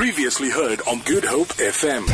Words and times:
Previously 0.00 0.48
heard 0.48 0.80
on 0.88 1.00
Good 1.00 1.24
Hope 1.24 1.48
FM. 1.58 2.06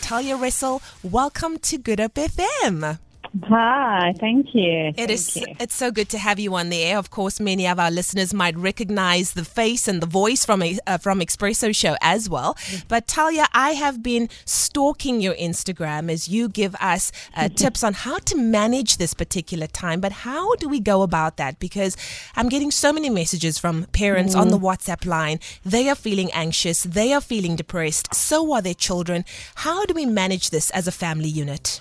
Talya 0.00 0.38
Ressel, 0.40 0.80
welcome 1.02 1.58
to 1.58 1.76
Good 1.76 1.98
Hope 1.98 2.14
FM. 2.14 3.00
Hi, 3.44 4.12
thank 4.18 4.54
you. 4.54 4.88
It 4.88 4.96
Thank 4.96 5.10
is. 5.10 5.36
you. 5.36 5.46
It's 5.60 5.74
so 5.74 5.92
good 5.92 6.08
to 6.08 6.18
have 6.18 6.40
you 6.40 6.52
on 6.56 6.68
the 6.68 6.82
air. 6.82 6.98
Of 6.98 7.10
course, 7.10 7.38
many 7.38 7.64
of 7.68 7.78
our 7.78 7.90
listeners 7.90 8.34
might 8.34 8.56
recognize 8.56 9.32
the 9.32 9.44
face 9.44 9.86
and 9.86 10.02
the 10.02 10.06
voice 10.06 10.44
from 10.44 10.62
a, 10.62 10.78
uh, 10.86 10.98
from 10.98 11.20
Expresso 11.20 11.74
Show 11.74 11.94
as 12.00 12.28
well. 12.28 12.56
But 12.88 13.06
Talya, 13.06 13.46
I 13.52 13.70
have 13.70 14.02
been 14.02 14.28
stalking 14.44 15.20
your 15.20 15.34
Instagram 15.34 16.10
as 16.10 16.28
you 16.28 16.48
give 16.48 16.74
us 16.80 17.12
uh, 17.36 17.48
tips 17.48 17.84
on 17.84 17.94
how 17.94 18.18
to 18.18 18.36
manage 18.36 18.96
this 18.96 19.14
particular 19.14 19.68
time. 19.68 20.00
But 20.00 20.12
how 20.12 20.56
do 20.56 20.68
we 20.68 20.80
go 20.80 21.02
about 21.02 21.36
that? 21.36 21.60
Because 21.60 21.96
I'm 22.34 22.48
getting 22.48 22.72
so 22.72 22.92
many 22.92 23.10
messages 23.10 23.58
from 23.58 23.84
parents 23.92 24.34
on 24.34 24.48
the 24.48 24.58
WhatsApp 24.58 25.06
line. 25.06 25.38
They 25.64 25.88
are 25.88 25.94
feeling 25.94 26.32
anxious. 26.32 26.82
They 26.82 27.12
are 27.12 27.20
feeling 27.20 27.54
depressed. 27.54 28.12
So 28.12 28.52
are 28.54 28.62
their 28.62 28.74
children. 28.74 29.24
How 29.54 29.84
do 29.84 29.94
we 29.94 30.04
manage 30.04 30.50
this 30.50 30.70
as 30.70 30.88
a 30.88 30.92
family 30.92 31.28
unit? 31.28 31.80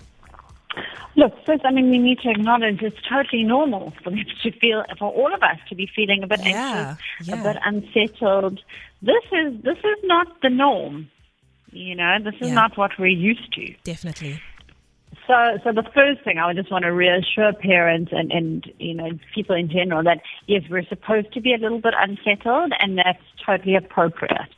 Look, 1.20 1.34
first, 1.46 1.66
I 1.66 1.72
mean, 1.72 1.90
we 1.92 2.00
need 2.00 2.20
to 2.20 2.30
acknowledge 2.30 2.82
it's 2.82 2.96
totally 3.10 3.44
normal 3.44 3.92
for 4.02 4.10
them 4.10 4.24
to 4.44 4.52
feel, 4.62 4.86
for 4.98 5.12
all 5.12 5.34
of 5.34 5.44
us 5.44 5.58
to 5.68 5.76
be 5.76 5.86
feeling 5.94 6.24
a 6.24 6.28
bit 6.28 6.40
Yeah, 6.42 6.96
anxious, 6.96 7.28
yeah. 7.28 7.34
a 7.36 7.44
bit 7.44 7.58
unsettled. 7.66 8.62
This 9.02 9.26
is 9.42 9.62
this 9.62 9.80
is 9.80 10.00
not 10.04 10.28
the 10.42 10.50
norm. 10.50 11.10
You 11.72 11.96
know, 11.96 12.18
this 12.24 12.36
is 12.36 12.48
Yeah. 12.48 12.54
not 12.62 12.78
what 12.78 12.92
we're 12.98 13.08
used 13.08 13.52
to. 13.54 13.66
Definitely. 13.84 14.42
So, 15.28 15.60
so 15.64 15.74
the 15.74 15.84
first 15.94 16.24
thing 16.24 16.38
I 16.38 16.48
would 16.48 16.56
just 16.56 16.72
want 16.72 16.86
to 16.86 16.94
reassure 16.94 17.52
parents 17.54 18.12
and, 18.14 18.32
and, 18.32 18.72
you 18.80 18.94
know, 18.94 19.10
people 19.36 19.56
in 19.56 19.70
general 19.70 20.02
that 20.04 20.22
yes, 20.48 20.64
we're 20.70 20.86
supposed 20.86 21.34
to 21.34 21.42
be 21.42 21.54
a 21.54 21.58
little 21.58 21.80
bit 21.80 21.94
unsettled 22.00 22.72
and 22.80 22.98
that's 22.98 23.22
totally 23.46 23.76
appropriate. 23.76 24.50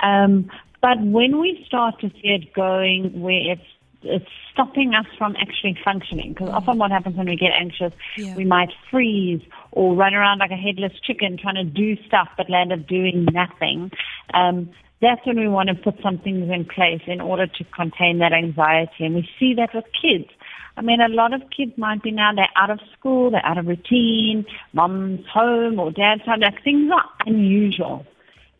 Um, 0.00 0.50
but 0.80 0.98
when 1.00 1.38
we 1.38 1.62
start 1.66 2.00
to 2.00 2.08
see 2.10 2.28
it 2.38 2.52
going 2.54 3.20
where 3.20 3.52
it's, 3.52 3.62
it's 4.02 4.26
stopping 4.52 4.94
us 4.94 5.06
from 5.16 5.34
actually 5.36 5.76
functioning, 5.84 6.32
because 6.32 6.50
often 6.50 6.78
what 6.78 6.90
happens 6.90 7.16
when 7.16 7.26
we 7.26 7.36
get 7.36 7.52
anxious, 7.52 7.92
Yeah. 8.16 8.34
we 8.36 8.44
might 8.44 8.70
freeze 8.90 9.40
or 9.72 9.94
run 9.94 10.14
around 10.14 10.38
like 10.38 10.50
a 10.50 10.56
headless 10.56 10.92
chicken 11.02 11.36
trying 11.36 11.56
to 11.56 11.64
do 11.64 11.96
stuff 12.06 12.28
but 12.36 12.48
land 12.48 12.72
up 12.72 12.86
doing 12.86 13.26
nothing. 13.32 13.90
Um, 14.34 14.70
that's 15.00 15.24
when 15.26 15.38
we 15.38 15.48
want 15.48 15.68
to 15.68 15.74
put 15.74 16.00
some 16.02 16.18
things 16.18 16.50
in 16.50 16.64
place 16.64 17.02
in 17.06 17.20
order 17.20 17.46
to 17.46 17.64
contain 17.64 18.18
that 18.18 18.32
anxiety. 18.32 19.04
And 19.04 19.14
we 19.14 19.28
see 19.38 19.54
that 19.54 19.70
with 19.74 19.84
kids. 20.00 20.28
I 20.76 20.80
mean, 20.80 21.00
a 21.00 21.08
lot 21.08 21.32
of 21.32 21.42
kids 21.56 21.72
might 21.76 22.02
be 22.02 22.10
now, 22.12 22.32
they're 22.34 22.48
out 22.56 22.70
of 22.70 22.80
school, 22.96 23.30
they're 23.30 23.44
out 23.44 23.58
of 23.58 23.66
routine, 23.66 24.44
mom's 24.72 25.26
home 25.26 25.78
or 25.78 25.90
dad's 25.90 26.22
home. 26.22 26.40
Like 26.40 26.62
things 26.62 26.90
are 26.92 27.04
unusual. 27.26 28.06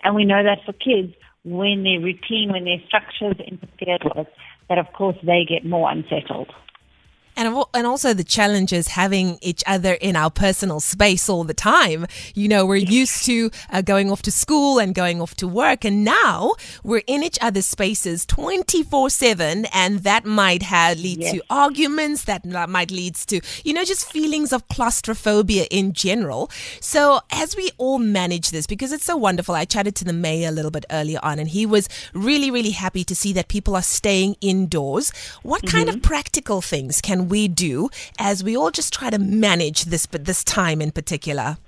And 0.03 0.15
we 0.15 0.25
know 0.25 0.43
that 0.43 0.59
for 0.65 0.73
kids, 0.73 1.15
when 1.45 1.85
their 1.85 2.01
routine, 2.01 2.51
when 2.53 2.65
their 2.65 2.79
structures 2.87 3.37
interfered 3.39 4.03
with, 4.17 4.27
that 4.69 4.79
of 4.79 4.87
course 4.93 5.17
they 5.23 5.45
get 5.49 5.65
more 5.65 5.91
unsettled. 5.91 6.53
And, 7.39 7.65
and 7.73 7.87
also 7.87 8.13
the 8.13 8.25
challenge 8.25 8.73
is 8.73 8.89
having 8.89 9.39
each 9.43 9.63
other 9.65 9.93
in 9.95 10.17
our 10.17 10.29
personal 10.29 10.81
space 10.81 11.29
all 11.29 11.45
the 11.45 11.55
time. 11.55 12.05
You 12.35 12.49
know, 12.49 12.67
we're 12.67 12.77
used 12.77 13.25
to 13.27 13.53
uh, 13.71 13.81
going 13.81 14.11
off 14.11 14.23
to 14.23 14.33
school 14.33 14.81
and 14.81 14.93
going 14.93 15.23
off 15.23 15.37
to 15.37 15.47
work, 15.47 15.85
and 15.85 16.05
now 16.05 16.55
we're 16.83 17.05
in 17.07 17.23
each 17.23 17.39
other's 17.41 17.67
spaces 17.67 18.27
24 18.27 19.09
7, 19.11 19.67
and 19.67 20.01
that 20.01 20.25
might 20.25 20.65
have, 20.65 20.99
lead 20.99 21.21
to 21.21 21.41
arguments, 21.49 22.25
that 22.25 22.45
might 22.45 22.91
lead 22.91 23.15
to, 23.15 23.41
you 23.63 23.73
know, 23.73 23.85
just 23.85 24.11
feelings 24.11 24.53
of 24.53 24.67
claustrophobia 24.67 25.67
in 25.71 25.93
general. 25.93 26.51
So, 26.81 27.21
as 27.31 27.57
we 27.57 27.71
all 27.79 28.01
manage 28.01 28.51
this, 28.51 28.67
because 28.67 28.91
it's 28.91 29.05
so 29.05 29.17
wonderful, 29.17 29.55
I 29.55 29.65
chatted 29.65 29.95
to 29.97 30.05
the 30.05 30.13
mayor 30.13 30.49
a 30.49 30.53
little 30.53 30.73
bit 30.73 30.87
earlier 30.91 31.21
on, 31.23 31.39
and 31.39 31.49
he 31.49 31.67
was 31.67 31.89
really, 32.15 32.51
really 32.51 32.71
happy 32.71 33.05
to 33.05 33.15
see 33.15 33.33
that 33.35 33.47
people 33.47 33.77
are 33.77 33.83
staying 33.83 34.35
indoors. 34.41 35.13
What 35.45 35.65
kind 35.67 35.89
of 35.89 36.03
practical 36.03 36.61
things 36.61 37.01
can 37.01 37.28
we 37.29 37.49
do 37.49 37.91
as 38.19 38.43
we 38.43 38.57
all 38.57 38.71
just 38.71 38.93
try 38.93 39.11
to 39.11 39.19
manage 39.19 39.85
this, 39.87 40.07
but 40.07 40.25
this 40.25 40.43
time 40.45 40.81
in 40.81 40.91
particular? 40.91 41.59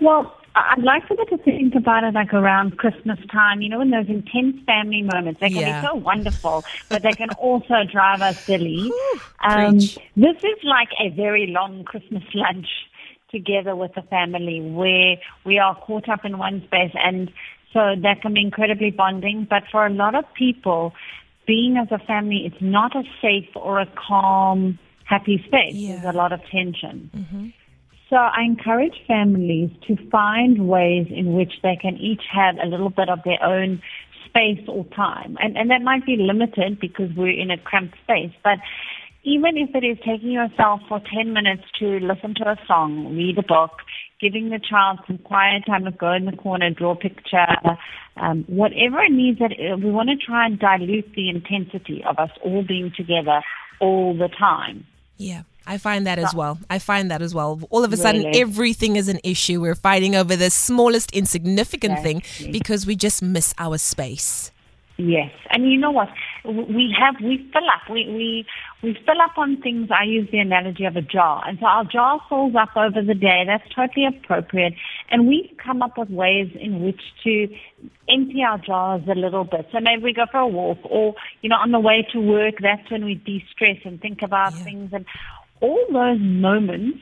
Well, 0.00 0.34
I'd 0.54 0.82
like 0.82 1.06
for 1.06 1.16
them 1.16 1.26
to 1.30 1.38
think 1.38 1.74
about 1.74 2.04
it 2.04 2.14
like 2.14 2.32
around 2.32 2.78
Christmas 2.78 3.18
time, 3.30 3.62
you 3.62 3.68
know, 3.68 3.80
in 3.80 3.90
those 3.90 4.08
intense 4.08 4.56
family 4.66 5.02
moments. 5.02 5.40
They 5.40 5.50
can 5.50 5.60
Yeah. 5.60 5.80
be 5.82 5.86
so 5.88 5.94
wonderful, 5.94 6.64
but 6.88 7.02
they 7.02 7.14
can 7.14 7.30
also 7.30 7.84
drive 7.90 8.22
us 8.22 8.36
silly. 8.46 8.92
Um, 9.40 9.78
this 10.16 10.36
is 10.42 10.64
like 10.64 10.88
a 10.98 11.10
very 11.10 11.46
long 11.46 11.84
Christmas 11.84 12.24
lunch 12.34 12.66
together 13.30 13.76
with 13.76 13.94
the 13.94 14.02
family 14.02 14.60
where 14.60 15.16
we 15.44 15.60
are 15.60 15.76
caught 15.76 16.08
up 16.08 16.24
in 16.24 16.38
one 16.38 16.60
space 16.66 16.90
and 16.94 17.30
so 17.72 17.94
that 18.02 18.20
can 18.20 18.34
be 18.34 18.40
incredibly 18.40 18.90
bonding. 18.90 19.46
But 19.48 19.62
for 19.70 19.86
a 19.86 19.90
lot 19.90 20.16
of 20.16 20.24
people, 20.34 20.92
being 21.48 21.78
as 21.78 21.88
a 21.90 21.98
family, 21.98 22.42
it's 22.44 22.62
not 22.62 22.94
a 22.94 23.02
safe 23.20 23.48
or 23.56 23.80
a 23.80 23.86
calm, 23.96 24.78
happy 25.04 25.42
space. 25.48 25.74
Yeah. 25.74 25.96
There's 25.96 26.14
a 26.14 26.16
lot 26.16 26.32
of 26.32 26.40
tension. 26.52 27.10
Mm-hmm. 27.16 27.48
So 28.10 28.16
I 28.16 28.42
encourage 28.44 28.94
families 29.06 29.70
to 29.88 29.96
find 30.10 30.68
ways 30.68 31.08
in 31.10 31.32
which 31.34 31.54
they 31.62 31.76
can 31.80 31.96
each 31.96 32.22
have 32.32 32.56
a 32.62 32.66
little 32.66 32.90
bit 32.90 33.08
of 33.08 33.18
their 33.24 33.42
own 33.42 33.82
space 34.26 34.64
or 34.68 34.84
time. 34.94 35.36
And, 35.40 35.56
and 35.56 35.70
that 35.70 35.82
might 35.82 36.06
be 36.06 36.16
limited 36.16 36.78
because 36.80 37.10
we're 37.16 37.38
in 37.38 37.50
a 37.50 37.58
cramped 37.58 37.96
space. 38.04 38.32
But 38.44 38.58
even 39.24 39.56
if 39.56 39.74
it 39.74 39.84
is 39.84 39.98
taking 39.98 40.30
yourself 40.30 40.80
for 40.88 41.00
10 41.00 41.32
minutes 41.32 41.64
to 41.80 41.98
listen 42.00 42.34
to 42.36 42.48
a 42.48 42.56
song, 42.66 43.14
read 43.16 43.36
a 43.38 43.42
book, 43.42 43.72
giving 44.20 44.50
the 44.50 44.58
child 44.58 44.98
some 45.06 45.18
quiet 45.18 45.64
time 45.66 45.84
to 45.84 45.90
go 45.90 46.12
in 46.12 46.24
the 46.24 46.32
corner, 46.32 46.70
draw 46.70 46.92
a 46.92 46.96
picture, 46.96 47.46
um, 48.16 48.44
whatever 48.48 49.00
it 49.00 49.12
needs, 49.12 49.38
that 49.38 49.52
uh, 49.52 49.76
we 49.76 49.90
want 49.90 50.08
to 50.08 50.16
try 50.16 50.46
and 50.46 50.58
dilute 50.58 51.12
the 51.14 51.28
intensity 51.28 52.02
of 52.04 52.18
us 52.18 52.30
all 52.42 52.62
being 52.62 52.92
together 52.96 53.42
all 53.80 54.16
the 54.16 54.28
time. 54.28 54.86
Yeah. 55.16 55.42
I 55.66 55.76
find 55.76 56.06
that 56.06 56.18
as 56.18 56.34
well. 56.34 56.58
I 56.70 56.78
find 56.78 57.10
that 57.10 57.20
as 57.20 57.34
well. 57.34 57.60
All 57.68 57.84
of 57.84 57.92
a 57.92 57.96
sudden, 57.98 58.24
Really? 58.24 58.40
everything 58.40 58.96
is 58.96 59.08
an 59.08 59.20
issue. 59.22 59.60
We're 59.60 59.74
fighting 59.74 60.16
over 60.16 60.34
the 60.34 60.48
smallest 60.48 61.12
insignificant 61.12 62.00
thing 62.00 62.22
because 62.50 62.86
we 62.86 62.96
just 62.96 63.22
miss 63.22 63.52
our 63.58 63.76
space. 63.76 64.50
Yes, 64.96 65.30
and 65.50 65.70
you 65.70 65.78
know 65.78 65.90
what? 65.90 66.08
We 66.44 66.94
have 66.98 67.16
we 67.22 67.38
fill 67.52 67.68
up. 67.68 67.90
We 67.90 68.06
we 68.08 68.46
we 68.82 68.94
fill 69.04 69.20
up 69.22 69.36
on 69.36 69.60
things. 69.60 69.90
I 69.90 70.04
use 70.04 70.28
the 70.30 70.38
analogy 70.38 70.84
of 70.84 70.96
a 70.96 71.02
jar, 71.02 71.42
and 71.46 71.58
so 71.58 71.66
our 71.66 71.84
jar 71.84 72.20
fills 72.28 72.54
up 72.54 72.76
over 72.76 73.02
the 73.02 73.14
day. 73.14 73.44
That's 73.46 73.68
totally 73.74 74.06
appropriate, 74.06 74.74
and 75.10 75.26
we've 75.26 75.50
come 75.62 75.82
up 75.82 75.98
with 75.98 76.10
ways 76.10 76.50
in 76.60 76.82
which 76.82 77.00
to 77.24 77.48
empty 78.08 78.42
our 78.42 78.58
jars 78.58 79.02
a 79.10 79.14
little 79.14 79.44
bit. 79.44 79.66
So 79.72 79.80
maybe 79.80 80.02
we 80.02 80.12
go 80.12 80.26
for 80.30 80.40
a 80.40 80.46
walk, 80.46 80.78
or 80.84 81.14
you 81.42 81.48
know, 81.48 81.56
on 81.56 81.72
the 81.72 81.80
way 81.80 82.06
to 82.12 82.20
work. 82.20 82.54
That's 82.62 82.90
when 82.90 83.04
we 83.04 83.14
de-stress 83.14 83.78
and 83.84 84.00
think 84.00 84.22
about 84.22 84.54
Yeah. 84.58 84.64
things, 84.64 84.90
and 84.92 85.04
all 85.60 85.84
those 85.92 86.20
moments 86.20 87.00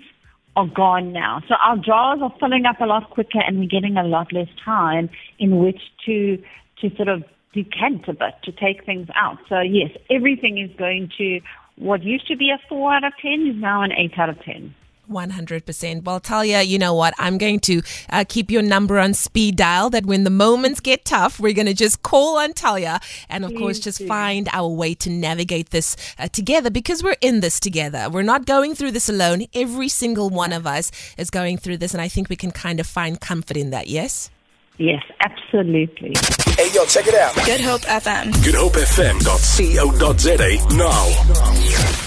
are 0.56 0.66
gone 0.66 1.12
now. 1.12 1.42
So 1.48 1.54
our 1.62 1.76
jars 1.76 2.20
are 2.22 2.32
filling 2.40 2.64
up 2.64 2.80
a 2.80 2.86
lot 2.86 3.10
quicker 3.10 3.40
and 3.46 3.58
we're 3.58 3.68
getting 3.68 3.98
a 3.98 4.02
lot 4.02 4.32
less 4.32 4.48
time 4.64 5.10
in 5.38 5.58
which 5.58 5.80
to 6.06 6.42
to 6.80 6.94
sort 6.96 7.08
of 7.08 7.22
decant 7.64 8.06
a 8.08 8.12
bit, 8.12 8.34
to 8.44 8.52
take 8.52 8.84
things 8.84 9.08
out. 9.14 9.38
So 9.48 9.60
yes, 9.60 9.90
everything 10.10 10.58
is 10.58 10.70
going 10.76 11.10
to 11.18 11.40
what 11.76 12.02
used 12.02 12.26
to 12.28 12.36
be 12.36 12.50
a 12.50 12.58
four 12.68 12.94
out 12.94 13.04
of 13.04 13.12
ten 13.20 13.46
is 13.46 13.56
now 13.60 13.82
an 13.82 13.92
eight 13.92 14.18
out 14.18 14.28
of 14.28 14.40
ten. 14.42 14.74
100%. 15.10 16.04
Well, 16.04 16.20
Talya, 16.20 16.66
you 16.66 16.78
know 16.78 16.94
what? 16.94 17.14
I'm 17.18 17.38
going 17.38 17.60
to 17.60 17.82
uh, 18.10 18.24
keep 18.28 18.50
your 18.50 18.62
number 18.62 18.98
on 18.98 19.14
speed 19.14 19.56
dial 19.56 19.90
that 19.90 20.04
when 20.04 20.24
the 20.24 20.30
moments 20.30 20.80
get 20.80 21.04
tough, 21.04 21.38
we're 21.38 21.52
going 21.52 21.66
to 21.66 21.74
just 21.74 22.02
call 22.02 22.38
on 22.38 22.52
Talya 22.52 23.00
and, 23.28 23.44
of 23.44 23.54
course, 23.54 23.78
just 23.78 23.98
do. 23.98 24.06
find 24.08 24.48
our 24.52 24.68
way 24.68 24.94
to 24.94 25.10
navigate 25.10 25.70
this 25.70 25.96
uh, 26.18 26.26
together 26.28 26.70
because 26.70 27.02
we're 27.02 27.16
in 27.20 27.40
this 27.40 27.60
together. 27.60 28.08
We're 28.10 28.22
not 28.22 28.46
going 28.46 28.74
through 28.74 28.92
this 28.92 29.08
alone. 29.08 29.46
Every 29.54 29.88
single 29.88 30.28
one 30.28 30.52
of 30.52 30.66
us 30.66 30.90
is 31.16 31.30
going 31.30 31.58
through 31.58 31.78
this, 31.78 31.94
and 31.94 32.00
I 32.00 32.08
think 32.08 32.28
we 32.28 32.36
can 32.36 32.50
kind 32.50 32.80
of 32.80 32.86
find 32.86 33.20
comfort 33.20 33.56
in 33.56 33.70
that, 33.70 33.86
yes? 33.86 34.30
Yes, 34.78 35.02
absolutely. 35.20 36.12
Hey, 36.56 36.70
yo, 36.74 36.84
check 36.84 37.06
it 37.06 37.14
out. 37.14 37.34
Good 37.46 37.60
Hope 37.62 37.80
FM. 37.82 38.30
GoodHopeFM.co.za 38.32 40.76
now. 40.76 42.05